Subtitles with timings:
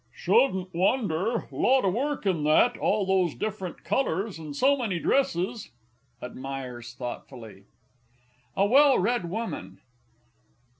[0.15, 5.69] Shouldn't wonder lot o' work in that, all those different colours, and so many dresses.
[6.23, 7.65] [Admires, thoughtfully.
[8.55, 9.77] A WELL READ WOMAN.